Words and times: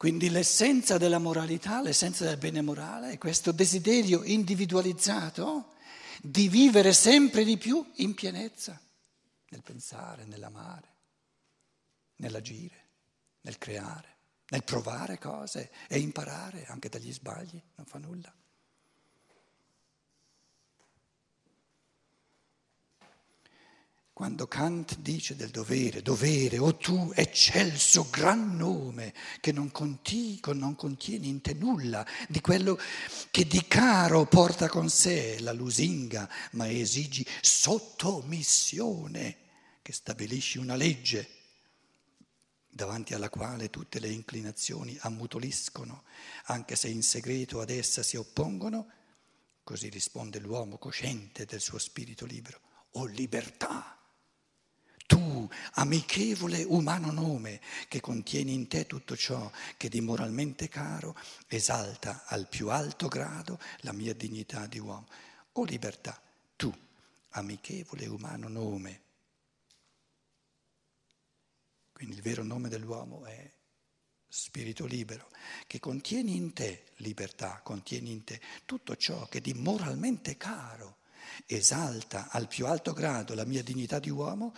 Quindi 0.00 0.30
l'essenza 0.30 0.96
della 0.96 1.18
moralità, 1.18 1.82
l'essenza 1.82 2.24
del 2.24 2.38
bene 2.38 2.62
morale 2.62 3.10
è 3.10 3.18
questo 3.18 3.52
desiderio 3.52 4.24
individualizzato 4.24 5.74
di 6.22 6.48
vivere 6.48 6.94
sempre 6.94 7.44
di 7.44 7.58
più 7.58 7.86
in 7.96 8.14
pienezza, 8.14 8.80
nel 9.50 9.62
pensare, 9.62 10.24
nell'amare, 10.24 10.88
nell'agire, 12.16 12.88
nel 13.42 13.58
creare, 13.58 14.16
nel 14.48 14.64
provare 14.64 15.18
cose 15.18 15.70
e 15.86 15.98
imparare 15.98 16.64
anche 16.68 16.88
dagli 16.88 17.12
sbagli, 17.12 17.60
non 17.74 17.84
fa 17.84 17.98
nulla. 17.98 18.34
Quando 24.20 24.46
Kant 24.46 24.98
dice 24.98 25.34
del 25.34 25.48
dovere, 25.48 26.02
dovere, 26.02 26.58
o 26.58 26.76
tu 26.76 27.10
eccelso 27.14 28.06
gran 28.10 28.54
nome, 28.54 29.14
che 29.40 29.50
non, 29.50 29.70
conti, 29.70 30.38
non 30.52 30.76
contiene 30.76 31.26
in 31.26 31.40
te 31.40 31.54
nulla 31.54 32.06
di 32.28 32.42
quello 32.42 32.78
che 33.30 33.46
di 33.46 33.66
caro 33.66 34.26
porta 34.26 34.68
con 34.68 34.90
sé 34.90 35.40
la 35.40 35.52
lusinga, 35.52 36.28
ma 36.50 36.68
esigi 36.70 37.26
sottomissione, 37.40 39.36
che 39.80 39.92
stabilisci 39.94 40.58
una 40.58 40.76
legge 40.76 41.28
davanti 42.68 43.14
alla 43.14 43.30
quale 43.30 43.70
tutte 43.70 44.00
le 44.00 44.08
inclinazioni 44.08 44.98
ammutoliscono, 45.00 46.04
anche 46.44 46.76
se 46.76 46.88
in 46.88 47.02
segreto 47.02 47.62
ad 47.62 47.70
essa 47.70 48.02
si 48.02 48.18
oppongono, 48.18 48.86
così 49.64 49.88
risponde 49.88 50.40
l'uomo 50.40 50.76
cosciente 50.76 51.46
del 51.46 51.62
suo 51.62 51.78
spirito 51.78 52.26
libero, 52.26 52.60
o 52.92 53.06
libertà 53.06 53.94
tu, 55.10 55.50
amichevole 55.72 56.62
umano 56.62 57.10
nome, 57.10 57.60
che 57.88 58.00
contieni 58.00 58.54
in 58.54 58.68
te 58.68 58.86
tutto 58.86 59.16
ciò 59.16 59.50
che 59.76 59.88
di 59.88 60.00
moralmente 60.00 60.68
caro 60.68 61.16
esalta 61.48 62.26
al 62.26 62.46
più 62.46 62.70
alto 62.70 63.08
grado 63.08 63.58
la 63.80 63.90
mia 63.90 64.14
dignità 64.14 64.68
di 64.68 64.78
uomo. 64.78 65.08
O 65.54 65.64
libertà, 65.64 66.22
tu, 66.54 66.72
amichevole 67.30 68.06
umano 68.06 68.46
nome. 68.46 69.02
Quindi 71.90 72.14
il 72.14 72.22
vero 72.22 72.44
nome 72.44 72.68
dell'uomo 72.68 73.24
è 73.24 73.52
spirito 74.28 74.86
libero, 74.86 75.28
che 75.66 75.80
contieni 75.80 76.36
in 76.36 76.52
te 76.52 76.84
libertà, 76.98 77.62
contieni 77.64 78.12
in 78.12 78.22
te 78.22 78.40
tutto 78.64 78.94
ciò 78.94 79.26
che 79.26 79.40
di 79.40 79.54
moralmente 79.54 80.36
caro 80.36 80.98
esalta 81.46 82.28
al 82.30 82.48
più 82.48 82.66
alto 82.66 82.92
grado 82.92 83.34
la 83.34 83.44
mia 83.44 83.62
dignità 83.62 83.98
di 83.98 84.10
uomo, 84.10 84.54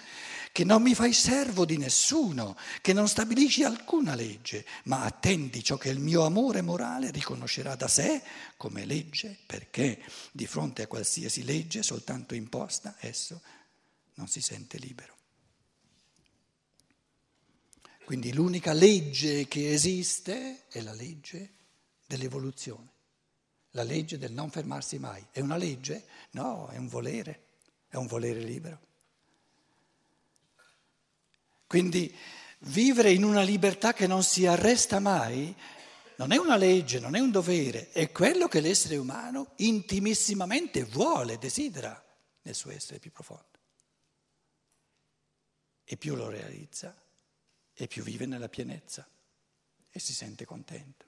che 0.53 0.65
non 0.65 0.83
mi 0.83 0.95
fai 0.95 1.13
servo 1.13 1.65
di 1.65 1.77
nessuno, 1.77 2.57
che 2.81 2.93
non 2.93 3.09
stabilisci 3.09 3.65
alcuna 3.65 4.15
legge, 4.15 4.67
ma 4.85 5.05
attendi 5.05 5.63
ciò 5.63 5.77
che 5.77 5.91
il 5.91 5.99
mio 5.99 6.25
amore 6.25 6.63
morale 6.63 7.11
riconoscerà 7.11 7.75
da 7.75 7.89
sé 7.89 8.23
come 8.57 8.85
legge, 8.85 9.37
perché 9.47 10.03
di 10.33 10.47
fronte 10.47 10.83
a 10.83 10.87
qualsiasi 10.87 11.45
legge 11.45 11.83
soltanto 11.83 12.35
imposta 12.35 12.97
esso 13.01 13.41
non 14.15 14.29
si 14.29 14.41
sente 14.41 14.79
libero. 14.79 15.17
Quindi 18.05 18.33
l'unica 18.33 18.73
legge 18.73 19.47
che 19.47 19.73
esiste 19.73 20.67
è 20.69 20.81
la 20.81 20.93
legge 20.93 21.55
dell'evoluzione 22.07 22.91
la 23.73 23.83
legge 23.83 24.19
del 24.19 24.33
non 24.33 24.51
fermarsi 24.51 24.99
mai. 24.99 25.25
È 25.31 25.41
una 25.41 25.57
legge? 25.57 26.05
No, 26.31 26.69
è 26.69 26.77
un 26.77 26.89
volere, 26.89 27.43
è 27.89 27.97
un 27.97 28.07
volere 28.07 28.41
libero. 28.41 28.81
Quindi 31.67 32.15
vivere 32.61 33.13
in 33.13 33.25
una 33.25 33.43
libertà 33.43 33.93
che 33.93 34.07
non 34.07 34.23
si 34.23 34.47
arresta 34.47 35.01
mai 35.01 35.55
non 36.17 36.33
è 36.33 36.37
una 36.37 36.57
legge, 36.57 37.01
non 37.01 37.17
è 37.17 37.19
un 37.19 37.31
dovere, 37.31 37.91
è 37.91 38.13
quello 38.13 38.47
che 38.47 38.61
l'essere 38.61 38.97
umano 38.97 39.55
intimissimamente 39.57 40.85
vuole, 40.85 41.39
desidera 41.39 42.01
nel 42.43 42.55
suo 42.55 42.71
essere 42.71 42.99
più 42.99 43.11
profondo. 43.11 43.59
E 45.83 45.97
più 45.97 46.15
lo 46.15 46.29
realizza, 46.29 46.95
e 47.75 47.87
più 47.89 48.03
vive 48.03 48.27
nella 48.27 48.49
pienezza 48.49 49.09
e 49.91 49.99
si 49.99 50.13
sente 50.13 50.45
contento. 50.45 51.07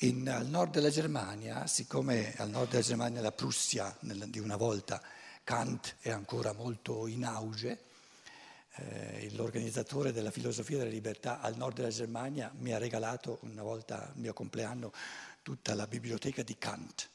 In, 0.00 0.28
al 0.28 0.46
nord 0.46 0.72
della 0.72 0.90
Germania, 0.90 1.66
siccome 1.66 2.34
al 2.36 2.50
nord 2.50 2.68
della 2.68 2.82
Germania 2.82 3.22
la 3.22 3.32
Prussia 3.32 3.96
nel, 4.00 4.28
di 4.28 4.38
una 4.38 4.56
volta 4.56 5.00
Kant 5.42 5.96
è 6.00 6.10
ancora 6.10 6.52
molto 6.52 7.06
in 7.06 7.24
auge, 7.24 7.78
eh, 8.74 9.30
l'organizzatore 9.32 10.12
della 10.12 10.30
filosofia 10.30 10.76
della 10.76 10.90
libertà 10.90 11.40
al 11.40 11.56
nord 11.56 11.76
della 11.76 11.88
Germania 11.88 12.52
mi 12.58 12.74
ha 12.74 12.78
regalato 12.78 13.38
una 13.42 13.62
volta 13.62 14.08
al 14.08 14.18
mio 14.18 14.34
compleanno 14.34 14.92
tutta 15.40 15.74
la 15.74 15.86
biblioteca 15.86 16.42
di 16.42 16.58
Kant. 16.58 17.08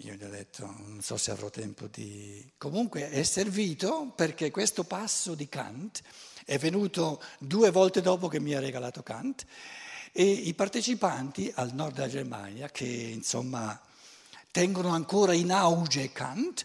Io 0.00 0.14
gli 0.14 0.24
ho 0.24 0.30
detto, 0.30 0.64
non 0.64 1.02
so 1.02 1.18
se 1.18 1.30
avrò 1.30 1.50
tempo 1.50 1.88
di... 1.88 2.52
Comunque 2.56 3.10
è 3.10 3.22
servito 3.22 4.12
perché 4.16 4.50
questo 4.50 4.84
passo 4.84 5.34
di 5.34 5.46
Kant 5.46 6.00
è 6.46 6.56
venuto 6.58 7.22
due 7.38 7.70
volte 7.70 8.00
dopo 8.00 8.28
che 8.28 8.40
mi 8.40 8.54
ha 8.54 8.60
regalato 8.60 9.02
Kant 9.02 9.44
e 10.18 10.24
i 10.24 10.54
partecipanti 10.54 11.52
al 11.56 11.74
nord 11.74 11.96
della 11.96 12.08
Germania, 12.08 12.70
che 12.70 12.86
insomma 12.86 13.78
tengono 14.50 14.88
ancora 14.88 15.34
in 15.34 15.52
auge 15.52 16.10
Kant, 16.10 16.64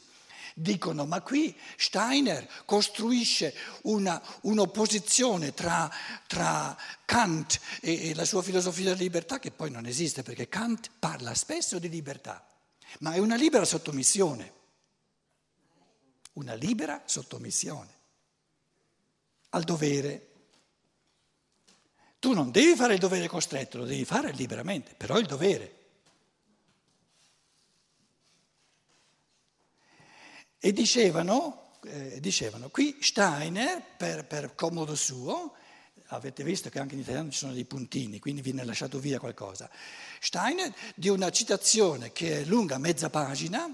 dicono 0.54 1.06
ma 1.06 1.20
qui 1.20 1.54
Steiner 1.76 2.48
costruisce 2.64 3.54
una, 3.84 4.22
un'opposizione 4.44 5.54
tra, 5.54 5.92
tra 6.28 6.78
Kant 7.04 7.60
e, 7.82 8.12
e 8.12 8.16
la 8.16 8.24
sua 8.24 8.42
filosofia 8.42 8.86
della 8.86 8.96
libertà 8.96 9.38
che 9.38 9.52
poi 9.52 9.70
non 9.70 9.86
esiste 9.86 10.24
perché 10.24 10.48
Kant 10.48 10.90
parla 10.98 11.34
spesso 11.34 11.78
di 11.78 11.90
libertà, 11.90 12.48
ma 13.00 13.12
è 13.12 13.18
una 13.18 13.36
libera 13.36 13.66
sottomissione, 13.66 14.54
una 16.34 16.54
libera 16.54 17.02
sottomissione. 17.04 18.00
Al 19.50 19.64
dovere 19.64 20.31
tu 22.22 22.34
non 22.34 22.52
devi 22.52 22.76
fare 22.76 22.94
il 22.94 23.00
dovere 23.00 23.28
costretto, 23.28 23.80
lo 23.80 23.86
devi 23.86 24.06
fare 24.06 24.32
liberamente, 24.34 24.94
però 24.96 25.18
il 25.18 25.26
dovere. 25.26 25.80
E 30.60 30.72
dicevano, 30.72 31.80
eh, 31.84 32.20
dicevano 32.20 32.70
qui 32.70 32.96
Steiner, 33.02 33.82
per, 33.98 34.26
per 34.28 34.54
comodo 34.54 34.94
suo, 34.94 35.56
avete 36.10 36.44
visto 36.44 36.70
che 36.70 36.78
anche 36.78 36.94
in 36.94 37.02
italiano 37.02 37.32
ci 37.32 37.40
sono 37.40 37.54
dei 37.54 37.66
puntini, 37.66 38.20
quindi 38.20 38.44
viene 38.44 38.64
lasciato 38.64 39.00
via 39.00 39.18
qualcosa. 39.18 39.68
Steiner 40.20 40.72
di 40.94 41.10
una 41.10 41.32
citazione 41.32 42.12
che 42.12 42.42
è 42.42 42.46
lunga 42.46 42.78
mezza 42.78 43.10
pagina, 43.10 43.66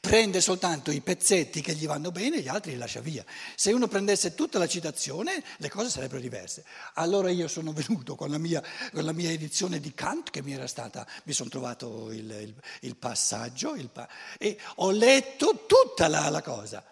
prende 0.00 0.40
soltanto 0.40 0.90
i 0.90 1.02
pezzetti 1.02 1.60
che 1.60 1.74
gli 1.74 1.86
vanno 1.86 2.10
bene 2.10 2.38
e 2.38 2.40
gli 2.40 2.48
altri 2.48 2.72
li 2.72 2.78
lascia 2.78 3.00
via. 3.00 3.24
Se 3.54 3.70
uno 3.70 3.86
prendesse 3.86 4.34
tutta 4.34 4.58
la 4.58 4.66
citazione 4.66 5.44
le 5.58 5.68
cose 5.68 5.90
sarebbero 5.90 6.20
diverse. 6.20 6.64
Allora 6.94 7.30
io 7.30 7.46
sono 7.48 7.72
venuto 7.72 8.14
con 8.14 8.30
la 8.30 8.38
mia, 8.38 8.62
con 8.92 9.04
la 9.04 9.12
mia 9.12 9.30
edizione 9.30 9.78
di 9.78 9.92
Kant 9.92 10.30
che 10.30 10.42
mi 10.42 10.54
era 10.54 10.66
stata, 10.66 11.06
mi 11.24 11.34
sono 11.34 11.50
trovato 11.50 12.10
il, 12.10 12.30
il, 12.30 12.54
il 12.80 12.96
passaggio 12.96 13.74
il 13.74 13.90
e 14.38 14.58
ho 14.76 14.90
letto 14.90 15.66
tutta 15.66 16.08
la, 16.08 16.28
la 16.30 16.42
cosa. 16.42 16.82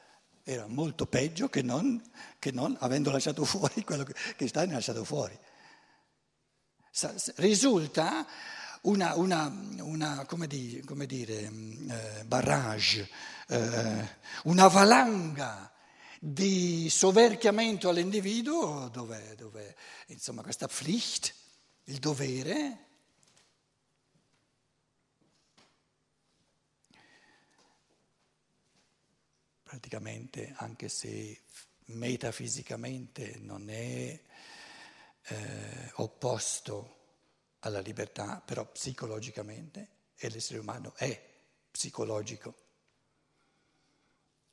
Era 0.44 0.66
molto 0.66 1.06
peggio 1.06 1.48
che 1.48 1.62
non, 1.62 2.02
che 2.38 2.52
non, 2.52 2.76
avendo 2.80 3.10
lasciato 3.10 3.44
fuori 3.44 3.84
quello 3.84 4.04
che, 4.04 4.14
che 4.36 4.48
Stein 4.48 4.70
ha 4.70 4.74
lasciato 4.74 5.04
fuori. 5.04 5.38
Risulta 7.36 8.26
una, 8.82 9.14
una, 9.16 9.48
una 9.80 10.24
come 10.26 10.46
dire, 10.46 10.84
come 10.84 11.06
dire 11.06 11.50
mm, 11.50 11.90
eh, 11.90 12.24
barrage, 12.24 13.08
eh, 13.48 14.08
una 14.44 14.68
valanga 14.68 15.72
di 16.20 16.88
soverchiamento 16.90 17.88
all'individuo 17.88 18.88
dove, 18.88 19.34
dove 19.36 19.76
insomma 20.06 20.42
questa 20.42 20.66
pflicht, 20.66 21.34
il 21.84 21.98
dovere, 21.98 22.86
praticamente 29.62 30.52
anche 30.56 30.88
se 30.88 31.42
metafisicamente 31.86 33.36
non 33.40 33.70
è 33.70 34.20
eh, 35.22 35.92
opposto 35.94 36.97
alla 37.60 37.80
libertà, 37.80 38.42
però 38.44 38.64
psicologicamente, 38.66 39.88
e 40.16 40.28
l'essere 40.30 40.58
umano 40.58 40.94
è 40.96 41.20
psicologico. 41.70 42.54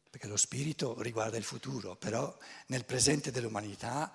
Perché 0.09 0.27
lo 0.27 0.37
spirito 0.37 1.01
riguarda 1.01 1.37
il 1.37 1.43
futuro, 1.43 1.95
però 1.95 2.35
nel 2.67 2.85
presente 2.85 3.31
dell'umanità 3.31 4.13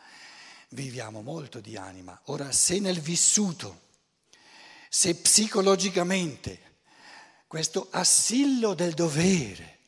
viviamo 0.70 1.20
molto 1.20 1.60
di 1.60 1.76
anima. 1.76 2.18
Ora, 2.26 2.52
se 2.52 2.78
nel 2.78 3.00
vissuto, 3.00 3.88
se 4.88 5.14
psicologicamente 5.16 6.78
questo 7.46 7.88
assillo 7.90 8.74
del 8.74 8.94
dovere, 8.94 9.79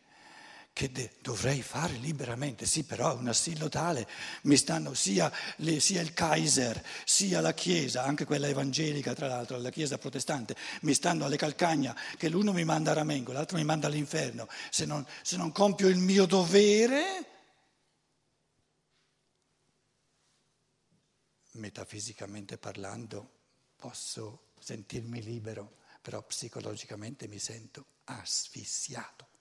che 0.72 0.90
de- 0.90 1.12
dovrei 1.20 1.60
fare 1.62 1.94
liberamente, 1.94 2.64
sì 2.64 2.84
però 2.84 3.12
è 3.12 3.14
un 3.14 3.28
assillo 3.28 3.68
tale, 3.68 4.08
mi 4.42 4.56
stanno 4.56 4.94
sia, 4.94 5.30
le, 5.56 5.80
sia, 5.80 6.00
il 6.00 6.14
Kaiser, 6.14 6.82
sia 7.04 7.40
la 7.40 7.52
Chiesa, 7.52 8.04
anche 8.04 8.24
quella 8.24 8.48
evangelica 8.48 9.12
tra 9.12 9.26
l'altro, 9.26 9.58
la 9.58 9.70
Chiesa 9.70 9.98
protestante, 9.98 10.56
mi 10.82 10.94
stanno 10.94 11.26
alle 11.26 11.36
calcagna 11.36 11.94
che 12.16 12.28
l'uno 12.28 12.52
mi 12.52 12.64
manda 12.64 12.92
a 12.92 12.94
Ramengo, 12.94 13.32
l'altro 13.32 13.58
mi 13.58 13.64
manda 13.64 13.86
all'inferno, 13.86 14.48
se 14.70 14.86
non, 14.86 15.06
se 15.22 15.36
non 15.36 15.52
compio 15.52 15.88
il 15.88 15.98
mio 15.98 16.24
dovere, 16.24 17.26
metafisicamente 21.52 22.56
parlando, 22.56 23.40
posso 23.76 24.52
sentirmi 24.58 25.22
libero, 25.22 25.76
però 26.00 26.22
psicologicamente 26.22 27.28
mi 27.28 27.38
sento 27.38 27.84
asfissiato. 28.04 29.31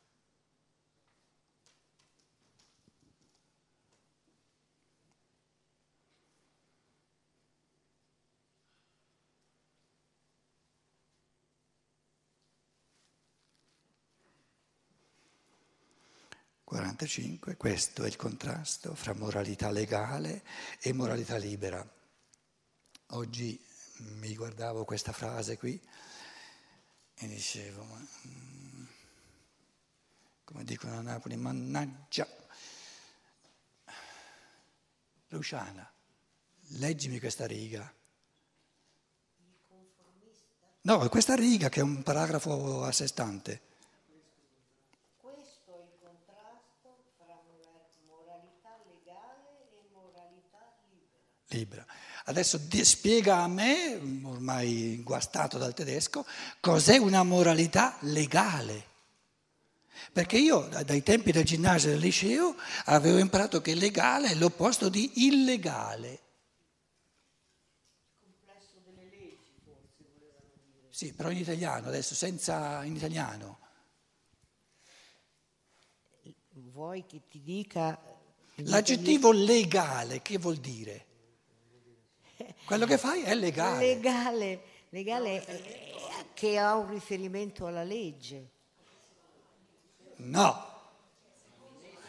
45, 16.71 17.57
questo 17.57 18.05
è 18.05 18.07
il 18.07 18.15
contrasto 18.15 18.95
fra 18.95 19.13
moralità 19.13 19.71
legale 19.71 20.41
e 20.79 20.93
moralità 20.93 21.35
libera. 21.35 21.85
Oggi 23.07 23.61
mi 23.97 24.33
guardavo 24.33 24.85
questa 24.85 25.11
frase 25.11 25.57
qui 25.57 25.77
e 27.15 27.27
dicevo, 27.27 27.83
ma, 27.83 28.07
mm, 28.25 28.85
come 30.45 30.63
dicono 30.63 30.97
a 30.97 31.01
Napoli, 31.01 31.35
mannaggia. 31.35 32.25
Luciana, 35.27 35.91
leggimi 36.77 37.19
questa 37.19 37.45
riga. 37.47 37.93
No, 40.83 41.09
questa 41.09 41.35
riga 41.35 41.67
che 41.67 41.81
è 41.81 41.83
un 41.83 42.01
paragrafo 42.01 42.85
a 42.85 42.93
sé 42.93 43.07
stante. 43.07 43.70
Libera. 51.51 51.85
Adesso 52.25 52.59
spiega 52.83 53.37
a 53.37 53.47
me, 53.47 53.99
ormai 54.23 55.01
guastato 55.03 55.57
dal 55.57 55.73
tedesco, 55.73 56.25
cos'è 56.59 56.97
una 56.97 57.23
moralità 57.23 57.97
legale. 58.01 58.89
Perché 60.13 60.37
io 60.37 60.67
dai 60.83 61.03
tempi 61.03 61.31
del 61.31 61.45
ginnasio 61.45 61.89
e 61.89 61.91
del 61.93 62.01
liceo 62.01 62.55
avevo 62.85 63.17
imparato 63.17 63.61
che 63.61 63.75
legale 63.75 64.29
è 64.29 64.35
l'opposto 64.35 64.89
di 64.89 65.27
illegale. 65.27 66.19
Complesso 68.19 68.81
delle 68.83 69.03
leggi, 69.09 69.53
forse 69.63 70.05
volevano 70.13 70.45
dire. 70.67 70.87
Sì, 70.89 71.13
però 71.13 71.29
in 71.29 71.37
italiano, 71.37 71.87
adesso 71.87 72.13
senza 72.13 72.83
in 72.83 72.95
italiano. 72.95 73.59
Vuoi 76.53 77.05
che 77.05 77.21
ti 77.29 77.41
dica... 77.41 77.99
L'aggettivo 78.65 79.31
legale 79.31 80.21
che 80.21 80.37
vuol 80.37 80.57
dire? 80.57 81.05
Quello 82.65 82.85
che 82.85 82.97
fai 82.97 83.23
è 83.23 83.35
legale. 83.35 83.85
Legale, 83.85 84.61
legale 84.89 85.45
è, 85.45 85.61
che 86.33 86.57
ha 86.57 86.75
un 86.75 86.89
riferimento 86.89 87.65
alla 87.65 87.83
legge. 87.83 88.49
No. 90.17 90.69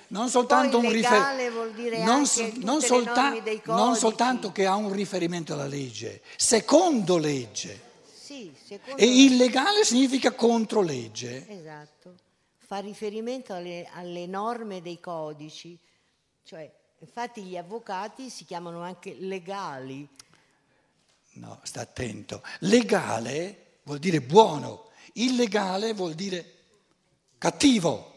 Non 0.08 0.28
soltanto 0.28 0.78
Poi 0.78 0.86
un 0.86 0.92
riferimento. 0.92 2.04
Non, 2.04 2.26
so, 2.26 2.50
non, 2.56 2.80
solta- 2.82 3.34
non, 3.64 3.96
soltanto 3.96 4.52
che 4.52 4.66
ha 4.66 4.74
un 4.74 4.92
riferimento 4.92 5.54
alla 5.54 5.66
legge, 5.66 6.20
secondo 6.36 7.16
legge. 7.16 7.90
Sì, 8.12 8.54
secondo 8.62 9.00
e 9.00 9.06
illegale 9.06 9.84
significa 9.84 10.32
contro 10.32 10.82
legge. 10.82 11.46
Esatto. 11.48 12.14
Fa 12.58 12.78
riferimento 12.78 13.54
alle, 13.54 13.88
alle 13.94 14.26
norme 14.26 14.82
dei 14.82 15.00
codici. 15.00 15.78
Cioè, 16.42 16.70
infatti 16.98 17.42
gli 17.42 17.56
avvocati 17.56 18.28
si 18.28 18.44
chiamano 18.44 18.82
anche 18.82 19.16
legali 19.18 20.06
No, 21.34 21.60
sta 21.62 21.80
attento. 21.80 22.42
Legale 22.60 23.78
vuol 23.84 23.98
dire 23.98 24.20
buono, 24.20 24.90
illegale 25.14 25.94
vuol 25.94 26.14
dire 26.14 26.44
cattivo. 27.38 28.10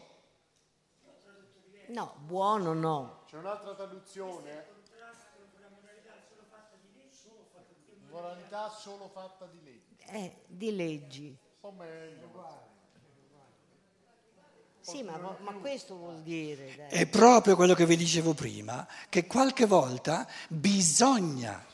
No, 1.88 2.14
buono 2.18 2.72
no. 2.72 3.24
C'è 3.26 3.36
un'altra 3.36 3.74
traduzione. 3.74 4.74
Moralità 8.10 8.70
solo 8.70 9.10
fatta 9.12 9.46
di 9.46 9.62
leggi. 9.62 9.96
Eh, 10.06 10.36
di 10.46 10.74
leggi. 10.74 11.36
Po' 11.60 11.70
meglio. 11.72 12.64
Sì, 14.80 15.02
ma, 15.02 15.18
ma, 15.40 15.52
questo 15.54 15.96
vuol 15.96 16.22
dire. 16.22 16.74
Dai. 16.76 17.00
È 17.00 17.06
proprio 17.08 17.56
quello 17.56 17.74
che 17.74 17.86
vi 17.86 17.96
dicevo 17.96 18.34
prima, 18.34 18.86
che 19.08 19.26
qualche 19.26 19.66
volta 19.66 20.26
bisogna 20.48 21.64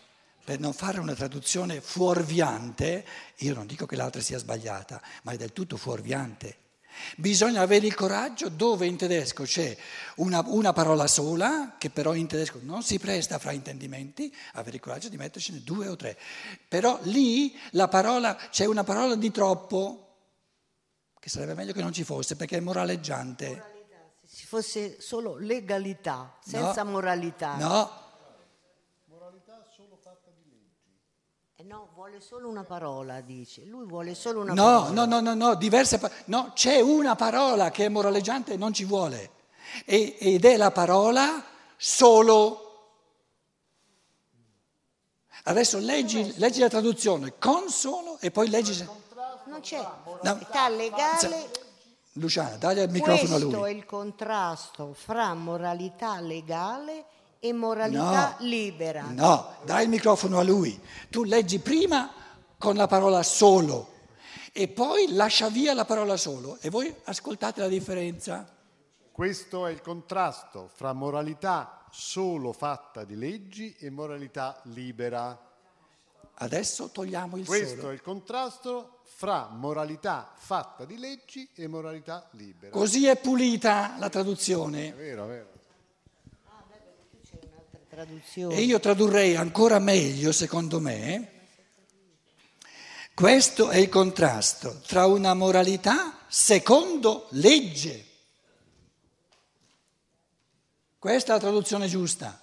per 0.45 0.59
non 0.59 0.73
fare 0.73 0.99
una 0.99 1.15
traduzione 1.15 1.81
fuorviante, 1.81 3.05
io 3.39 3.55
non 3.55 3.67
dico 3.67 3.87
che 3.87 3.97
l'altra 3.97 4.21
sia 4.21 4.39
sbagliata, 4.39 5.01
ma 5.23 5.33
è 5.33 5.37
del 5.37 5.53
tutto 5.53 5.77
fuorviante. 5.77 6.57
Bisogna 7.17 7.63
avere 7.63 7.87
il 7.87 7.95
coraggio 7.95 8.49
dove 8.49 8.87
in 8.87 8.97
tedesco 8.97 9.45
c'è 9.45 9.77
una, 10.17 10.43
una, 10.47 10.73
parola 10.73 11.07
sola, 11.07 11.77
che 11.79 11.91
però 11.91 12.15
in 12.15 12.27
tedesco 12.27 12.61
non 12.63 12.83
si 12.83 12.99
presta 12.99 13.39
fra 13.39 13.53
intendimenti, 13.53 14.35
avere 14.53 14.77
il 14.77 14.83
coraggio 14.83 15.09
di 15.09 15.17
mettercene 15.17 15.63
due 15.63 15.89
o 15.89 15.97
tre. 15.97 16.19
Però 16.69 16.99
lì 17.05 17.57
parola, 17.89 18.37
c'è 18.51 18.67
una 18.67 18.85
parola 18.85 19.15
di 19.15 19.31
troppo, 19.31 20.03
che 21.19 21.29
sarebbe 21.29 21.55
meglio 21.55 21.73
che 21.73 21.83
non 21.83 21.93
ci 21.93 22.05
fosse 22.05 22.37
perché 22.37 22.59
è 22.59 22.61
moraleggiante. 22.61 23.47
Moralità, 23.47 24.13
se 24.21 24.37
ci 24.37 24.47
fosse 24.47 25.01
solo 25.01 25.37
legalità, 25.39 26.37
senza 26.45 26.83
no, 26.83 26.91
moralità. 26.91 27.57
No, 27.57 28.02
Eh 31.63 31.65
no, 31.65 31.91
vuole 31.95 32.21
solo 32.21 32.49
una 32.49 32.65
parola, 32.65 33.21
dice. 33.21 33.65
Lui 33.65 33.87
vuole 33.87 34.17
solo 34.17 34.41
una 34.41 34.53
no, 34.53 34.65
parola. 34.65 34.91
No, 34.91 35.05
no, 35.05 35.21
no, 35.21 35.35
no, 35.35 35.55
diverse 35.55 35.99
parole. 35.99 36.23
No, 36.25 36.51
c'è 36.55 36.81
una 36.81 37.15
parola 37.15 37.71
che 37.71 37.85
è 37.85 37.89
moraleggiante 37.89 38.55
e 38.55 38.57
non 38.57 38.73
ci 38.73 38.85
vuole. 38.85 39.31
E, 39.85 40.17
ed 40.19 40.45
è 40.45 40.57
la 40.57 40.73
parola 40.73 41.45
solo. 41.77 42.59
Adesso 45.45 45.79
leggi, 45.79 46.35
leggi, 46.39 46.59
la 46.59 46.69
traduzione 46.69 47.35
con 47.39 47.69
solo 47.69 48.19
e 48.19 48.33
poi 48.33 48.49
leggi. 48.49 48.85
Non 49.45 49.61
c'è. 49.61 49.87
Moralità 50.05 50.67
no. 50.67 50.77
legale. 50.77 51.51
Luciana, 52.17 52.57
dagli 52.57 52.81
il 52.81 52.91
microfono 52.91 53.35
a 53.35 53.39
lui. 53.39 53.49
Questo 53.49 53.67
è 53.67 53.71
il 53.71 53.85
contrasto 53.87 54.95
fra 54.95 55.33
moralità 55.35 56.21
legale 56.21 56.99
e 56.99 57.05
moralità 57.51 58.37
no, 58.39 58.47
libera. 58.47 59.07
No, 59.09 59.57
dai 59.65 59.83
il 59.83 59.89
microfono 59.89 60.39
a 60.39 60.45
lui. 60.45 60.81
Tu 61.11 61.25
leggi 61.25 61.59
prima 61.59 62.13
con 62.57 62.77
la 62.77 62.87
parola 62.87 63.25
solo 63.25 63.91
e 64.53 64.69
poi 64.69 65.13
lascia 65.15 65.49
via 65.49 65.75
la 65.75 65.85
parola 65.85 66.17
solo 66.17 66.59
e 66.61 66.71
voi 66.71 66.95
ascoltate 67.05 67.61
la 67.61 67.67
differenza. 67.67 68.47
Questo 69.11 69.67
è 69.67 69.73
il 69.73 69.81
contrasto 69.81 70.71
fra 70.73 70.93
moralità 70.93 71.85
solo 71.91 72.53
fatta 72.53 73.03
di 73.03 73.17
leggi 73.17 73.75
e 73.77 73.91
moralità 73.91 74.61
libera. 74.67 75.37
Adesso 76.35 76.91
togliamo 76.91 77.37
il 77.37 77.45
Questo 77.45 77.67
solo. 77.67 77.81
Questo 77.81 77.91
è 77.91 77.95
il 77.95 78.03
contrasto 78.03 79.01
fra 79.05 79.49
moralità 79.51 80.33
fatta 80.37 80.85
di 80.85 80.97
leggi 80.97 81.49
e 81.55 81.67
moralità 81.67 82.29
libera. 82.33 82.71
Così 82.71 83.07
è 83.07 83.17
pulita 83.17 83.97
la 83.99 84.09
traduzione. 84.09 84.91
È 84.91 84.95
vero, 84.95 85.25
è 85.25 85.29
vero 85.29 85.61
traduzione. 87.93 88.57
E 88.57 88.63
io 88.63 88.81
tradurrei 88.81 89.37
ancora 89.37 89.79
meglio, 89.79 90.33
secondo 90.33 90.81
me, 90.81 91.31
questo 93.13 93.69
è 93.69 93.77
il 93.77 93.91
contrasto 93.91 94.81
tra 94.87 95.05
una 95.05 95.35
moralità 95.35 96.21
secondo 96.27 97.27
legge. 97.33 98.07
Questa 100.99 101.33
è 101.33 101.35
la 101.35 101.41
traduzione 101.41 101.87
giusta. 101.87 102.41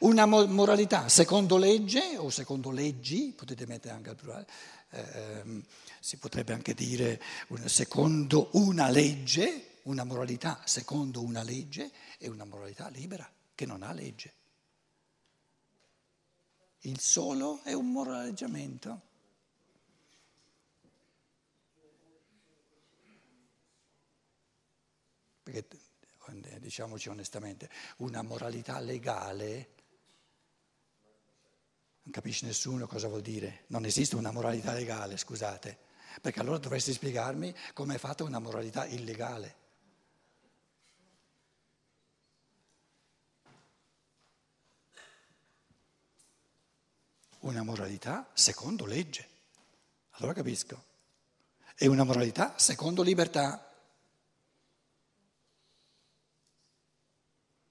Una 0.00 0.26
moralità 0.26 1.08
secondo 1.08 1.56
legge 1.56 2.18
o 2.18 2.28
secondo 2.28 2.70
leggi, 2.70 3.32
potete 3.34 3.64
mettere 3.64 3.94
anche 3.94 4.10
al 4.10 4.16
plurale, 4.16 4.46
ehm, 4.90 5.64
si 5.98 6.18
potrebbe 6.18 6.52
anche 6.52 6.74
dire 6.74 7.18
secondo 7.64 8.50
una 8.52 8.90
legge, 8.90 9.78
una 9.84 10.04
moralità 10.04 10.60
secondo 10.66 11.22
una 11.22 11.42
legge 11.42 11.90
e 12.18 12.28
una 12.28 12.44
moralità 12.44 12.88
libera 12.88 13.28
che 13.54 13.64
non 13.64 13.82
ha 13.82 13.92
legge. 13.92 14.37
Il 16.82 17.00
solo 17.00 17.60
è 17.62 17.72
un 17.72 17.90
moraleggiamento. 17.90 19.02
Perché 25.42 25.66
diciamoci 26.60 27.08
onestamente, 27.08 27.70
una 27.98 28.22
moralità 28.22 28.78
legale, 28.80 29.74
non 32.02 32.12
capisce 32.12 32.46
nessuno 32.46 32.86
cosa 32.86 33.08
vuol 33.08 33.22
dire, 33.22 33.64
non 33.68 33.84
esiste 33.84 34.16
una 34.16 34.30
moralità 34.30 34.72
legale, 34.72 35.16
scusate, 35.16 35.78
perché 36.20 36.40
allora 36.40 36.58
dovresti 36.58 36.92
spiegarmi 36.92 37.54
come 37.72 37.94
è 37.94 37.98
fatta 37.98 38.24
una 38.24 38.38
moralità 38.38 38.86
illegale. 38.86 39.57
Una 47.40 47.62
moralità 47.62 48.28
secondo 48.34 48.84
legge, 48.84 49.28
allora 50.12 50.34
capisco, 50.34 50.84
e 51.76 51.86
una 51.86 52.04
moralità 52.04 52.58
secondo 52.58 53.02
libertà. 53.02 53.64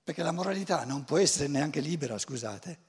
Perché 0.04 0.24
la 0.24 0.32
moralità 0.32 0.86
non 0.86 1.04
può 1.04 1.18
essere 1.18 1.48
neanche 1.48 1.82
libera, 1.82 2.18
scusate. 2.18 2.86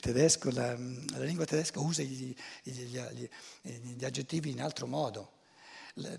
Tedesco, 0.00 0.50
la, 0.50 0.76
la 0.76 1.24
lingua 1.24 1.44
tedesca 1.44 1.80
usa 1.80 2.02
gli, 2.02 2.34
gli, 2.62 2.72
gli, 2.72 3.28
gli, 3.62 4.04
aggettivi 4.04 4.50
in 4.50 4.60
altro 4.60 4.86
modo. 4.86 5.32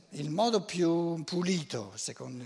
Il 0.09 0.29
modo 0.29 0.63
più 0.63 1.23
pulito, 1.23 1.93
secondo, 1.95 2.45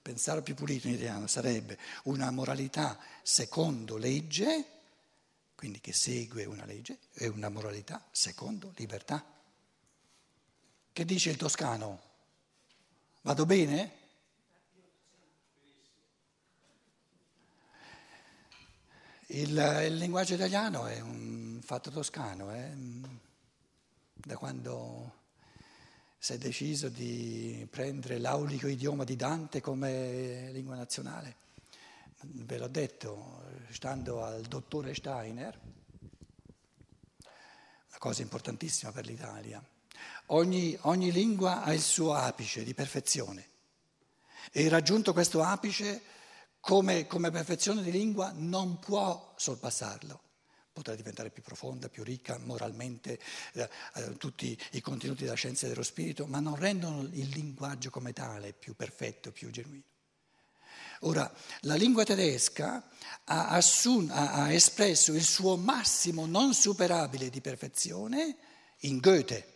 pensare 0.00 0.42
più 0.42 0.54
pulito 0.54 0.88
in 0.88 0.94
italiano, 0.94 1.26
sarebbe 1.26 1.78
una 2.04 2.30
moralità 2.30 2.98
secondo 3.22 3.96
legge, 3.96 4.73
quindi 5.64 5.80
che 5.80 5.94
segue 5.94 6.44
una 6.44 6.66
legge, 6.66 6.98
e 7.14 7.26
una 7.26 7.48
moralità 7.48 8.06
secondo 8.10 8.74
libertà. 8.76 9.24
Che 10.92 11.04
dice 11.06 11.30
il 11.30 11.38
toscano? 11.38 12.02
Vado 13.22 13.46
bene? 13.46 13.92
Il, 19.28 19.56
il, 19.56 19.96
linguaggio 19.96 20.34
italiano 20.34 20.84
è 20.84 21.00
un 21.00 21.60
fatto 21.64 21.90
toscano, 21.90 22.54
eh? 22.54 22.70
da 24.12 24.36
quando 24.36 25.14
si 26.18 26.34
è 26.34 26.36
deciso 26.36 26.90
di 26.90 27.66
prendere 27.70 28.18
l'aulico 28.18 28.66
idioma 28.66 29.04
di 29.04 29.16
Dante 29.16 29.62
come 29.62 30.52
lingua 30.52 30.76
nazionale. 30.76 31.43
Ve 32.26 32.58
l'ho 32.58 32.68
detto, 32.68 33.42
stando 33.70 34.24
al 34.24 34.42
dottore 34.42 34.94
Steiner, 34.94 35.60
una 37.88 37.98
cosa 37.98 38.22
importantissima 38.22 38.92
per 38.92 39.04
l'Italia, 39.04 39.62
ogni, 40.26 40.76
ogni 40.82 41.12
lingua 41.12 41.62
ha 41.62 41.72
il 41.72 41.82
suo 41.82 42.14
apice 42.14 42.64
di 42.64 42.72
perfezione 42.72 43.48
e 44.52 44.68
raggiunto 44.68 45.12
questo 45.12 45.42
apice 45.42 46.02
come, 46.60 47.06
come 47.06 47.30
perfezione 47.30 47.82
di 47.82 47.90
lingua 47.90 48.32
non 48.34 48.78
può 48.78 49.34
sorpassarlo. 49.36 50.22
Potrà 50.72 50.94
diventare 50.94 51.30
più 51.30 51.42
profonda, 51.42 51.88
più 51.88 52.02
ricca 52.02 52.38
moralmente, 52.38 53.20
eh, 53.52 53.68
eh, 53.94 54.16
tutti 54.16 54.58
i 54.72 54.80
contenuti 54.80 55.22
della 55.22 55.36
scienza 55.36 55.68
dello 55.68 55.84
spirito, 55.84 56.26
ma 56.26 56.40
non 56.40 56.56
rendono 56.56 57.02
il 57.02 57.28
linguaggio 57.28 57.90
come 57.90 58.12
tale 58.12 58.52
più 58.54 58.74
perfetto, 58.74 59.30
più 59.30 59.50
genuino. 59.50 59.93
Ora, 61.06 61.30
la 61.62 61.74
lingua 61.74 62.04
tedesca 62.04 62.88
ha, 63.24 63.48
assun- 63.48 64.10
ha, 64.10 64.50
espresso 64.52 65.12
il 65.12 65.24
suo 65.24 65.56
massimo 65.56 66.24
non 66.24 66.54
superabile 66.54 67.28
di 67.28 67.40
perfezione 67.40 68.36
in 68.80 68.98
Goethe, 69.00 69.52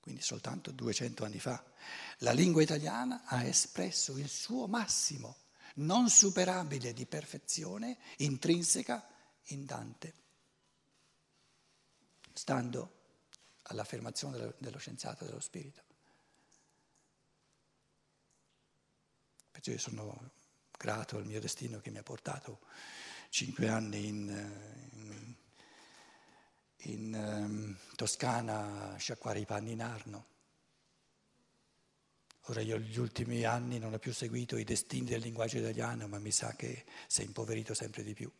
quindi 0.00 0.20
soltanto 0.20 0.70
200 0.70 1.24
anni 1.24 1.40
fa. 1.40 1.62
La 2.18 2.32
lingua 2.32 2.62
italiana 2.62 3.22
ha 3.24 3.44
espresso 3.44 4.18
il 4.18 4.28
suo 4.28 4.66
massimo 4.66 5.36
non 5.76 6.10
superabile 6.10 6.92
di 6.92 7.06
perfezione 7.06 7.98
intrinseca 8.18 9.06
in 9.48 9.64
Dante, 9.64 10.14
stando 12.32 12.92
all'affermazione 13.62 14.54
dello 14.58 14.78
scienziato 14.78 15.24
dello 15.24 15.40
spirito. 15.40 15.82
Perciò 19.50 19.72
io 19.72 19.78
sono 19.78 20.42
grato 20.76 21.16
al 21.16 21.26
mio 21.26 21.40
destino 21.40 21.80
che 21.80 21.90
mi 21.90 21.98
ha 21.98 22.02
portato 22.02 22.60
cinque 23.28 23.68
anni 23.68 24.06
in, 24.06 24.50
in, 24.92 25.34
in 26.76 27.14
um, 27.14 27.76
Toscana 27.96 28.92
a 28.92 28.96
sciacquare 28.96 29.40
i 29.40 29.46
panni 29.46 29.72
in 29.72 29.82
Arno 29.82 30.32
Ora 32.48 32.60
io 32.60 32.76
negli 32.76 32.98
ultimi 32.98 33.44
anni 33.44 33.78
non 33.78 33.94
ho 33.94 33.98
più 33.98 34.12
seguito 34.12 34.58
i 34.58 34.64
destini 34.64 35.06
del 35.06 35.22
linguaggio 35.22 35.56
italiano, 35.56 36.06
ma 36.08 36.18
mi 36.18 36.30
sa 36.30 36.54
che 36.54 36.84
si 37.06 37.22
è 37.22 37.24
impoverito 37.24 37.72
sempre 37.72 38.02
di 38.02 38.12
più. 38.12 38.30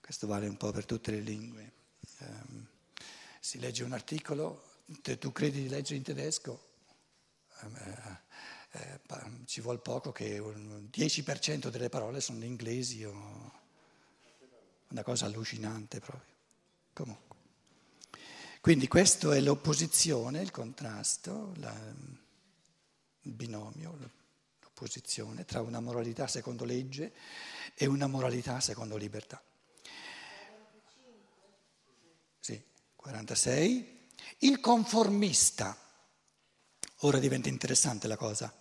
Questo 0.00 0.26
vale 0.26 0.48
un 0.48 0.56
po' 0.56 0.70
per 0.72 0.86
tutte 0.86 1.10
le 1.10 1.20
lingue. 1.20 1.72
Um, 2.20 2.66
si 3.40 3.58
legge 3.58 3.84
un 3.84 3.92
articolo, 3.92 4.80
te, 5.02 5.18
tu 5.18 5.32
credi 5.32 5.62
di 5.62 5.68
leggere 5.68 5.96
in 5.96 6.02
tedesco, 6.02 6.71
eh, 7.66 8.20
eh, 8.72 9.00
ci 9.46 9.60
vuole 9.60 9.78
poco 9.78 10.12
che 10.12 10.38
un 10.38 10.88
10% 10.92 11.68
delle 11.68 11.88
parole 11.88 12.20
sono 12.20 12.44
inglesi 12.44 13.04
o 13.04 13.60
una 14.88 15.02
cosa 15.02 15.26
allucinante 15.26 16.00
proprio. 16.00 16.30
Comunque. 16.92 17.36
Quindi 18.60 18.86
questo 18.86 19.32
è 19.32 19.40
l'opposizione, 19.40 20.40
il 20.40 20.50
contrasto, 20.50 21.52
la, 21.56 21.74
il 23.22 23.32
binomio, 23.32 23.98
l'opposizione 24.60 25.44
tra 25.44 25.60
una 25.60 25.80
moralità 25.80 26.26
secondo 26.26 26.64
legge 26.64 27.12
e 27.74 27.86
una 27.86 28.06
moralità 28.06 28.60
secondo 28.60 28.96
libertà. 28.96 29.42
Sì, 32.38 32.62
46. 32.94 34.08
Il 34.38 34.60
conformista. 34.60 35.76
Ora 37.04 37.18
diventa 37.18 37.48
interessante 37.48 38.06
la 38.06 38.16
cosa. 38.16 38.52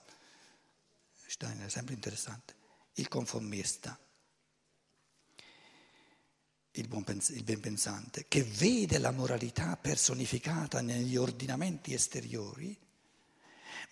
Steiner 1.28 1.68
è 1.68 1.70
sempre 1.70 1.94
interessante. 1.94 2.56
Il 2.94 3.08
conformista 3.08 3.98
il, 6.76 6.88
buonpens- 6.88 7.30
il 7.30 7.44
benpensante, 7.44 8.26
che 8.28 8.44
vede 8.44 8.98
la 8.98 9.12
moralità 9.12 9.76
personificata 9.76 10.82
negli 10.82 11.18
ordinamenti 11.18 11.94
esteriori, 11.94 12.78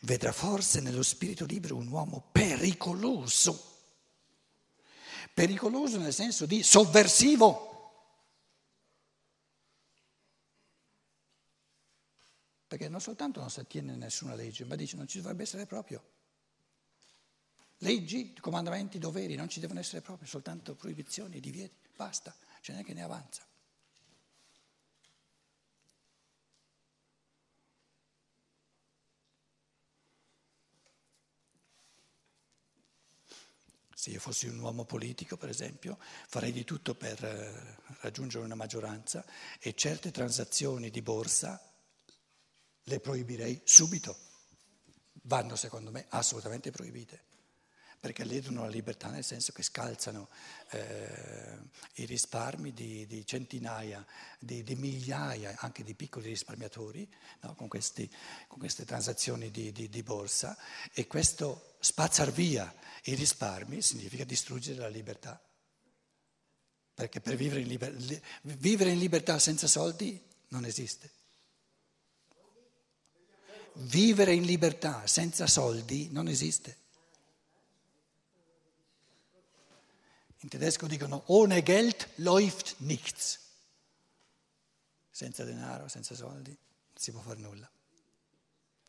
vedrà 0.01 0.32
forse 0.32 0.79
nello 0.79 1.03
spirito 1.03 1.46
libero 1.46 1.75
un 1.75 1.88
uomo 1.88 2.29
pericoloso. 2.32 3.65
Pericoloso 5.34 5.98
nel 5.98 6.13
senso 6.13 6.46
di 6.46 6.63
sovversivo. 6.63 7.68
Perché 12.69 12.88
non 12.88 13.01
soltanto 13.01 13.39
non 13.39 13.49
si 13.49 13.59
attiene 13.59 13.93
a 13.93 13.95
nessuna 13.95 14.35
legge, 14.35 14.63
ma 14.63 14.75
dice 14.75 14.95
non 14.95 15.07
ci 15.07 15.19
dovrebbe 15.19 15.41
essere 15.41 15.65
proprio. 15.65 16.03
Leggi, 17.79 18.35
comandamenti, 18.39 18.99
doveri, 18.99 19.33
non 19.33 19.49
ci 19.49 19.59
devono 19.59 19.79
essere 19.79 20.01
proprio, 20.01 20.27
soltanto 20.27 20.75
proibizioni, 20.75 21.39
divieti, 21.39 21.89
basta 21.95 22.35
ce 22.61 22.73
n'è 22.73 22.83
che 22.83 22.93
ne 22.93 23.01
avanza. 23.01 23.43
Se 33.95 34.11
io 34.11 34.19
fossi 34.19 34.47
un 34.47 34.59
uomo 34.59 34.85
politico, 34.85 35.38
per 35.38 35.49
esempio, 35.49 35.97
farei 35.99 36.51
di 36.51 36.63
tutto 36.63 36.93
per 36.93 37.21
eh, 37.25 37.77
raggiungere 38.01 38.45
una 38.45 38.55
maggioranza 38.55 39.25
e 39.59 39.73
certe 39.73 40.11
transazioni 40.11 40.91
di 40.91 41.01
borsa 41.01 41.68
le 42.83 43.00
proibirei 43.00 43.62
subito. 43.63 44.17
Vanno, 45.24 45.55
secondo 45.55 45.91
me, 45.91 46.05
assolutamente 46.09 46.71
proibite 46.71 47.27
perché 48.00 48.24
ledono 48.24 48.62
la 48.62 48.69
libertà 48.69 49.09
nel 49.09 49.25
senso 49.25 49.51
che 49.51 49.62
scalzano 49.62 50.29
eh, 50.71 51.57
i 51.95 52.05
risparmi 52.05 52.74
di, 52.74 53.05
di 53.05 53.25
centinaia, 53.25 54.05
di, 54.39 54.63
di, 54.63 54.75
migliaia 54.75 55.55
anche 55.57 55.83
di 55.83 55.93
piccoli 55.95 56.27
risparmiatori 56.27 57.07
no, 57.41 57.55
con, 57.55 57.67
questi, 57.67 58.09
con, 58.48 58.57
queste 58.57 58.86
transazioni 58.86 59.51
di, 59.51 59.71
di, 59.74 60.03
borsa 60.03 60.57
e 60.93 61.07
questo 61.07 61.75
spazzar 61.79 62.31
via 62.31 62.74
i 63.03 63.15
risparmi 63.15 63.81
significa 63.81 64.24
distruggere 64.24 64.79
la 64.79 64.88
libertà. 64.88 65.41
Perché 66.93 67.19
per 67.19 67.36
vivere 67.36 67.62
in, 67.62 67.67
liber- 67.67 68.21
vivere 68.43 68.91
in 68.91 69.00
libertà 69.00 69.39
senza 69.39 69.67
soldi 69.67 70.21
non 70.50 70.63
esiste. 70.63 71.12
Vivere 73.81 74.33
in 74.33 74.43
libertà 74.43 75.07
senza 75.07 75.48
soldi 75.48 76.09
non 76.12 76.27
esiste. 76.27 76.77
In 80.41 80.50
tedesco 80.50 80.86
dicono 80.86 81.24
ohne 81.27 81.63
Geld 81.63 82.09
läuft 82.15 82.75
nichts. 82.79 83.39
Senza 85.09 85.43
denaro, 85.45 85.88
senza 85.88 86.13
soldi, 86.13 86.50
non 86.50 86.98
si 86.98 87.12
può 87.12 87.21
fare 87.21 87.39
nulla. 87.39 87.69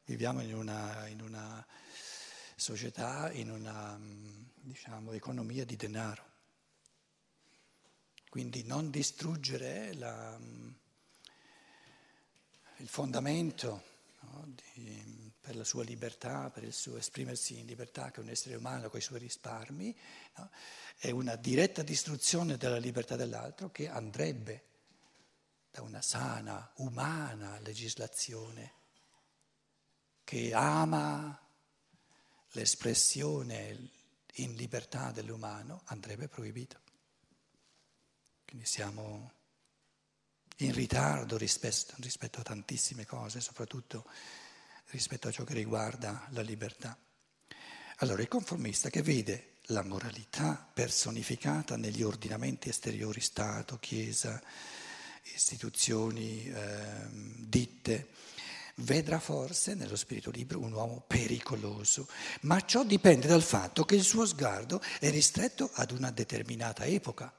Viviamo 0.06 0.42
in 0.42 0.54
una, 0.54 1.06
in 1.06 1.20
una 1.20 1.64
società, 2.56 3.30
in 3.32 3.50
una 3.50 3.96
diciamo, 4.54 5.12
economia 5.12 5.64
di 5.64 5.76
denaro. 5.76 6.24
Quindi 8.28 8.64
non 8.64 8.90
distruggere 8.90 9.94
la, 9.94 10.36
il 12.76 12.88
fondamento 12.88 13.89
no, 14.20 14.52
di, 14.74 15.32
per 15.40 15.56
la 15.56 15.64
sua 15.64 15.82
libertà, 15.84 16.50
per 16.50 16.64
il 16.64 16.72
suo 16.72 16.96
esprimersi 16.96 17.58
in 17.58 17.66
libertà, 17.66 18.10
che 18.10 18.20
è 18.20 18.22
un 18.22 18.30
essere 18.30 18.56
umano 18.56 18.88
con 18.88 18.98
i 18.98 19.02
suoi 19.02 19.18
risparmi, 19.18 19.96
no, 20.36 20.50
è 20.96 21.10
una 21.10 21.36
diretta 21.36 21.82
distruzione 21.82 22.56
della 22.56 22.78
libertà 22.78 23.16
dell'altro 23.16 23.70
che 23.70 23.88
andrebbe 23.88 24.64
da 25.70 25.82
una 25.82 26.02
sana, 26.02 26.70
umana 26.76 27.58
legislazione 27.60 28.78
che 30.24 30.52
ama 30.52 31.38
l'espressione 32.52 33.90
in 34.34 34.54
libertà 34.54 35.10
dell'umano, 35.10 35.82
andrebbe 35.86 36.28
proibito. 36.28 36.78
Quindi 38.44 38.66
siamo 38.66 39.32
in 40.60 40.72
ritardo 40.72 41.36
rispetto, 41.36 41.94
rispetto 41.98 42.40
a 42.40 42.44
tantissime 42.44 43.06
cose, 43.06 43.40
soprattutto 43.40 44.04
rispetto 44.86 45.28
a 45.28 45.30
ciò 45.30 45.44
che 45.44 45.54
riguarda 45.54 46.26
la 46.30 46.42
libertà. 46.42 46.96
Allora 47.96 48.22
il 48.22 48.28
conformista 48.28 48.90
che 48.90 49.02
vede 49.02 49.58
la 49.66 49.82
moralità 49.82 50.68
personificata 50.72 51.76
negli 51.76 52.02
ordinamenti 52.02 52.68
esteriori, 52.68 53.20
Stato, 53.20 53.78
Chiesa, 53.78 54.40
istituzioni, 55.34 56.44
eh, 56.46 57.06
ditte, 57.36 58.08
vedrà 58.76 59.18
forse 59.18 59.74
nello 59.74 59.96
spirito 59.96 60.30
libero 60.30 60.60
un 60.60 60.72
uomo 60.72 61.04
pericoloso, 61.06 62.08
ma 62.42 62.64
ciò 62.64 62.84
dipende 62.84 63.26
dal 63.26 63.42
fatto 63.42 63.84
che 63.84 63.94
il 63.94 64.02
suo 64.02 64.26
sguardo 64.26 64.80
è 64.98 65.10
ristretto 65.10 65.70
ad 65.74 65.90
una 65.90 66.10
determinata 66.10 66.84
epoca. 66.84 67.32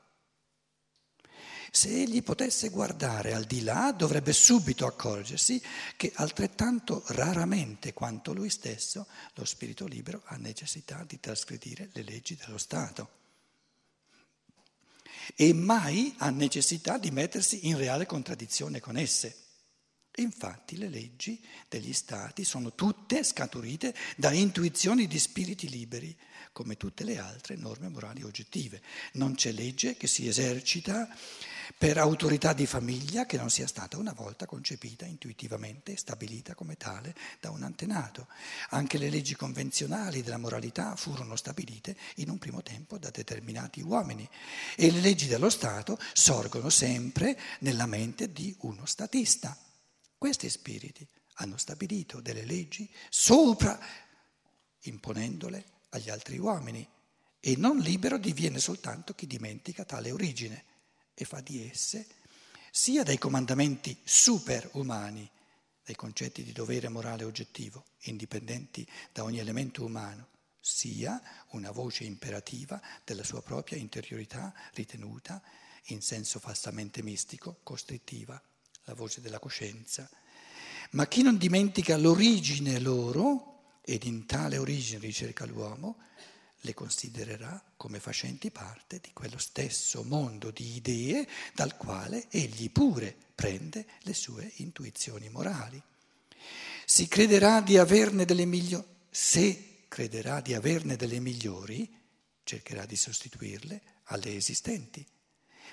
Se 1.73 1.87
egli 1.87 2.21
potesse 2.21 2.67
guardare 2.67 3.33
al 3.33 3.45
di 3.45 3.63
là, 3.63 3.93
dovrebbe 3.93 4.33
subito 4.33 4.85
accorgersi 4.85 5.61
che 5.95 6.11
altrettanto 6.15 7.01
raramente 7.07 7.93
quanto 7.93 8.33
lui 8.33 8.49
stesso 8.49 9.07
lo 9.35 9.45
spirito 9.45 9.87
libero 9.87 10.21
ha 10.25 10.35
necessità 10.35 11.05
di 11.07 11.21
trasgredire 11.21 11.89
le 11.93 12.03
leggi 12.03 12.35
dello 12.35 12.57
Stato 12.57 13.19
e 15.33 15.53
mai 15.53 16.13
ha 16.17 16.29
necessità 16.29 16.97
di 16.97 17.09
mettersi 17.09 17.65
in 17.67 17.77
reale 17.77 18.05
contraddizione 18.05 18.81
con 18.81 18.97
esse. 18.97 19.37
Infatti 20.15 20.75
le 20.75 20.89
leggi 20.89 21.41
degli 21.69 21.93
stati 21.93 22.43
sono 22.43 22.75
tutte 22.75 23.23
scaturite 23.23 23.95
da 24.17 24.33
intuizioni 24.33 25.07
di 25.07 25.17
spiriti 25.17 25.69
liberi, 25.69 26.13
come 26.51 26.75
tutte 26.75 27.05
le 27.05 27.17
altre 27.17 27.55
norme 27.55 27.87
morali 27.87 28.23
oggettive. 28.23 28.81
Non 29.13 29.35
c'è 29.35 29.53
legge 29.53 29.95
che 29.95 30.07
si 30.07 30.27
esercita 30.27 31.07
per 31.77 31.97
autorità 31.97 32.53
di 32.53 32.65
famiglia 32.65 33.25
che 33.25 33.37
non 33.37 33.49
sia 33.49 33.67
stata 33.67 33.97
una 33.97 34.13
volta 34.13 34.45
concepita 34.45 35.05
intuitivamente 35.05 35.93
e 35.93 35.97
stabilita 35.97 36.55
come 36.55 36.75
tale 36.75 37.15
da 37.39 37.51
un 37.51 37.63
antenato. 37.63 38.27
Anche 38.69 38.97
le 38.97 39.09
leggi 39.09 39.35
convenzionali 39.35 40.21
della 40.23 40.37
moralità 40.37 40.95
furono 40.95 41.35
stabilite 41.35 41.95
in 42.15 42.29
un 42.29 42.37
primo 42.37 42.61
tempo 42.61 42.97
da 42.97 43.09
determinati 43.09 43.81
uomini 43.81 44.27
e 44.75 44.91
le 44.91 44.99
leggi 44.99 45.27
dello 45.27 45.49
Stato 45.49 45.97
sorgono 46.13 46.69
sempre 46.69 47.39
nella 47.59 47.85
mente 47.85 48.31
di 48.31 48.55
uno 48.61 48.85
statista. 48.85 49.57
Questi 50.17 50.49
spiriti 50.49 51.07
hanno 51.35 51.57
stabilito 51.57 52.21
delle 52.21 52.45
leggi 52.45 52.89
sopra, 53.09 53.79
imponendole 54.81 55.65
agli 55.89 56.09
altri 56.09 56.37
uomini, 56.37 56.87
e 57.39 57.55
non 57.57 57.79
libero 57.79 58.17
diviene 58.17 58.59
soltanto 58.59 59.15
chi 59.15 59.25
dimentica 59.25 59.83
tale 59.83 60.11
origine 60.11 60.65
e 61.13 61.25
fa 61.25 61.41
di 61.41 61.67
esse 61.69 62.07
sia 62.71 63.03
dei 63.03 63.17
comandamenti 63.17 63.97
superumani, 64.01 65.29
dai 65.83 65.95
concetti 65.95 66.41
di 66.43 66.53
dovere 66.53 66.87
morale 66.87 67.25
oggettivo, 67.25 67.85
indipendenti 68.03 68.87
da 69.11 69.23
ogni 69.23 69.39
elemento 69.39 69.83
umano, 69.83 70.29
sia 70.61 71.21
una 71.49 71.71
voce 71.71 72.05
imperativa 72.05 72.81
della 73.03 73.23
sua 73.23 73.41
propria 73.41 73.77
interiorità 73.77 74.53
ritenuta 74.73 75.41
in 75.85 76.01
senso 76.01 76.39
falsamente 76.39 77.01
mistico, 77.01 77.59
costrittiva, 77.63 78.41
la 78.85 78.93
voce 78.93 79.19
della 79.19 79.39
coscienza. 79.39 80.09
Ma 80.91 81.07
chi 81.07 81.23
non 81.23 81.37
dimentica 81.37 81.97
l'origine 81.97 82.79
loro, 82.79 83.79
ed 83.81 84.03
in 84.03 84.25
tale 84.25 84.57
origine 84.57 84.99
ricerca 84.99 85.45
l'uomo, 85.45 85.97
le 86.61 86.73
considererà 86.73 87.61
come 87.75 87.99
facenti 87.99 88.51
parte 88.51 88.99
di 88.99 89.11
quello 89.13 89.37
stesso 89.37 90.03
mondo 90.03 90.51
di 90.51 90.75
idee 90.75 91.27
dal 91.53 91.75
quale 91.77 92.27
egli 92.29 92.69
pure 92.69 93.15
prende 93.33 93.85
le 94.01 94.13
sue 94.13 94.51
intuizioni 94.57 95.29
morali. 95.29 95.81
Si 96.85 97.07
crederà 97.07 97.61
di 97.61 97.77
averne 97.77 98.25
delle 98.25 98.45
migliori, 98.45 98.85
se 99.09 99.85
crederà 99.87 100.41
di 100.41 100.53
averne 100.53 100.95
delle 100.95 101.19
migliori, 101.19 101.89
cercherà 102.43 102.85
di 102.85 102.95
sostituirle 102.95 103.81
alle 104.05 104.35
esistenti. 104.35 105.05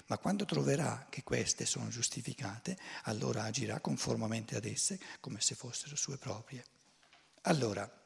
Ma 0.07 0.17
quando 0.19 0.45
troverà 0.45 1.07
che 1.11 1.23
queste 1.23 1.67
sono 1.67 1.89
giustificate, 1.89 2.79
allora 3.05 3.45
agirà 3.45 3.81
conformamente 3.81 4.57
ad 4.57 4.65
esse 4.65 4.99
come 5.21 5.41
se 5.41 5.55
fossero 5.55 5.97
sue 5.97 6.17
proprie. 6.17 6.65
Allora, 7.43 7.98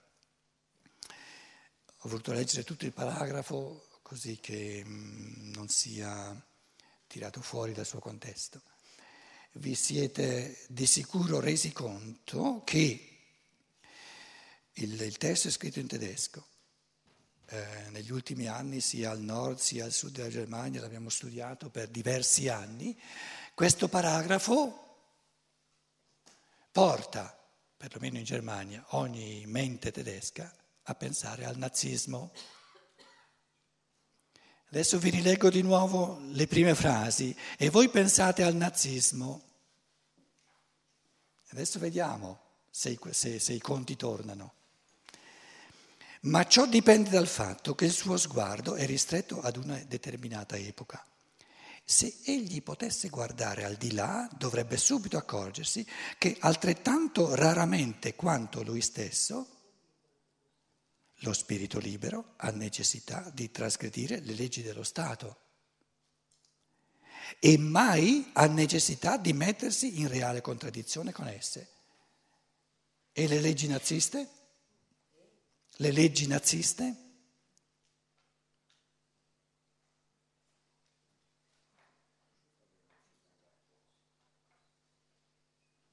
ho 2.04 2.08
voluto 2.08 2.32
leggere 2.32 2.64
tutto 2.64 2.84
il 2.84 2.92
paragrafo 2.92 3.86
così 4.02 4.38
che 4.40 4.82
mm, 4.84 5.52
non 5.52 5.68
sia 5.68 6.34
tirato 7.06 7.40
fuori 7.40 7.72
dal 7.72 7.86
suo 7.86 8.00
contesto. 8.00 8.60
Vi 9.52 9.74
siete 9.76 10.64
di 10.68 10.86
sicuro 10.86 11.38
resi 11.38 11.70
conto 11.70 12.62
che 12.64 13.08
il, 14.72 15.00
il 15.00 15.16
testo 15.16 15.46
è 15.46 15.50
scritto 15.52 15.78
in 15.78 15.86
tedesco. 15.86 16.44
Eh, 17.46 17.90
negli 17.90 18.10
ultimi 18.10 18.48
anni 18.48 18.80
sia 18.80 19.10
al 19.10 19.20
nord 19.20 19.58
sia 19.58 19.84
al 19.84 19.92
sud 19.92 20.12
della 20.12 20.28
Germania 20.28 20.80
l'abbiamo 20.80 21.08
studiato 21.08 21.70
per 21.70 21.86
diversi 21.88 22.48
anni. 22.48 22.98
Questo 23.54 23.86
paragrafo 23.86 24.96
porta, 26.72 27.38
perlomeno 27.76 28.18
in 28.18 28.24
Germania, 28.24 28.84
ogni 28.90 29.44
mente 29.46 29.92
tedesca 29.92 30.52
a 30.84 30.94
pensare 30.94 31.44
al 31.44 31.56
nazismo. 31.56 32.32
Adesso 34.70 34.98
vi 34.98 35.10
rileggo 35.10 35.50
di 35.50 35.62
nuovo 35.62 36.18
le 36.30 36.46
prime 36.46 36.74
frasi 36.74 37.36
e 37.58 37.68
voi 37.68 37.90
pensate 37.90 38.42
al 38.42 38.54
nazismo. 38.54 39.42
Adesso 41.50 41.78
vediamo 41.78 42.40
se, 42.70 42.98
se, 43.10 43.38
se 43.38 43.52
i 43.52 43.60
conti 43.60 43.96
tornano. 43.96 44.54
Ma 46.22 46.46
ciò 46.46 46.66
dipende 46.66 47.10
dal 47.10 47.26
fatto 47.26 47.74
che 47.74 47.84
il 47.84 47.92
suo 47.92 48.16
sguardo 48.16 48.74
è 48.74 48.86
ristretto 48.86 49.40
ad 49.40 49.56
una 49.56 49.76
determinata 49.86 50.56
epoca. 50.56 51.04
Se 51.84 52.20
egli 52.24 52.62
potesse 52.62 53.08
guardare 53.08 53.64
al 53.64 53.74
di 53.74 53.92
là, 53.92 54.28
dovrebbe 54.38 54.76
subito 54.76 55.16
accorgersi 55.16 55.84
che 56.16 56.36
altrettanto 56.40 57.34
raramente 57.34 58.14
quanto 58.14 58.62
lui 58.62 58.80
stesso, 58.80 59.62
lo 61.22 61.32
spirito 61.32 61.78
libero 61.78 62.35
ha 62.37 62.50
necessità 62.50 63.30
di 63.32 63.50
trasgredire 63.50 64.20
le 64.20 64.35
leggi 64.35 64.62
dello 64.62 64.82
Stato 64.82 65.40
e 67.38 67.56
mai 67.58 68.30
ha 68.35 68.46
necessità 68.46 69.16
di 69.16 69.32
mettersi 69.32 70.00
in 70.00 70.08
reale 70.08 70.40
contraddizione 70.40 71.12
con 71.12 71.28
esse. 71.28 71.70
E 73.12 73.26
le 73.26 73.40
leggi 73.40 73.66
naziste? 73.68 74.28
Le 75.76 75.90
leggi 75.92 76.26
naziste? 76.26 76.96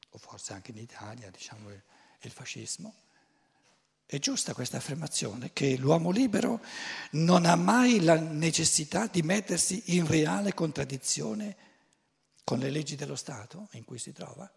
O 0.10 0.18
forse 0.18 0.54
anche 0.54 0.72
in 0.72 0.78
Italia, 0.78 1.30
diciamo, 1.30 1.70
il 1.70 2.32
fascismo. 2.32 3.09
È 4.12 4.17
giusta 4.17 4.56
questa 4.56 4.78
affermazione 4.78 5.52
che 5.54 5.78
l'uomo 5.78 6.10
libero 6.10 6.62
non 7.12 7.45
ha 7.45 7.56
mai 7.56 8.02
la 8.02 8.19
necessità 8.19 9.06
di 9.06 9.22
mettersi 9.22 9.95
in 9.98 10.08
reale 10.08 10.56
contraddizione 10.56 11.56
con 12.43 12.58
le 12.58 12.72
leggi 12.72 12.95
dello 12.95 13.15
Stato 13.15 13.67
in 13.74 13.86
cui 13.86 14.00
si 14.00 14.12
trova? 14.12 14.52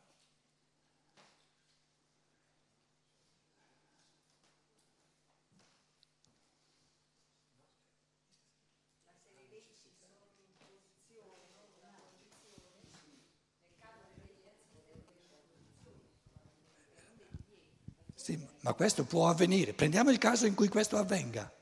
Sì, 18.22 18.38
ma 18.60 18.72
questo 18.74 19.04
può 19.04 19.26
avvenire. 19.28 19.72
Prendiamo 19.72 20.10
il 20.10 20.18
caso 20.18 20.46
in 20.46 20.54
cui 20.54 20.68
questo 20.68 20.96
avvenga. 20.96 21.52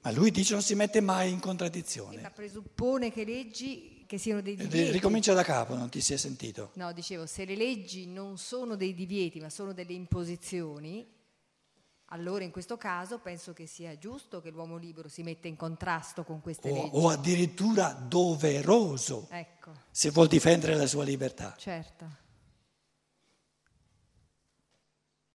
Ma 0.00 0.10
lui 0.12 0.30
dice 0.30 0.54
non 0.54 0.62
si 0.62 0.74
mette 0.74 1.00
mai 1.02 1.30
in 1.30 1.38
contraddizione. 1.40 2.22
Ma 2.22 2.30
presuppone 2.30 3.12
che 3.12 3.24
leggi 3.24 4.04
che 4.06 4.16
siano 4.16 4.40
dei 4.40 4.54
Eh, 4.54 4.56
divieti. 4.66 4.92
Ricomincia 4.92 5.34
da 5.34 5.42
capo, 5.42 5.74
non 5.74 5.90
ti 5.90 6.00
si 6.00 6.14
è 6.14 6.16
sentito. 6.16 6.70
No, 6.74 6.92
dicevo, 6.92 7.26
se 7.26 7.44
le 7.44 7.54
leggi 7.54 8.06
non 8.06 8.38
sono 8.38 8.76
dei 8.76 8.94
divieti, 8.94 9.40
ma 9.40 9.50
sono 9.50 9.74
delle 9.74 9.92
imposizioni, 9.92 11.06
allora 12.06 12.44
in 12.44 12.50
questo 12.50 12.78
caso 12.78 13.18
penso 13.18 13.52
che 13.52 13.66
sia 13.66 13.98
giusto 13.98 14.40
che 14.40 14.48
l'uomo 14.48 14.78
libero 14.78 15.08
si 15.10 15.22
metta 15.22 15.48
in 15.48 15.56
contrasto 15.56 16.24
con 16.24 16.40
queste 16.40 16.70
O, 16.70 16.74
leggi. 16.74 16.90
o 16.94 17.08
addirittura 17.10 17.92
doveroso, 17.92 19.26
Ecco, 19.28 19.72
se 19.90 20.08
vuol 20.08 20.28
difendere 20.28 20.74
la 20.76 20.86
sua 20.86 21.04
libertà. 21.04 21.54
certo. 21.58 22.26